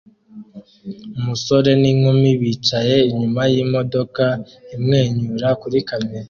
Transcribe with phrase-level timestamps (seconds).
[1.17, 4.25] Umusore n'inkumi bicaye inyuma yimodoka
[4.75, 6.19] imwenyura kuri kamera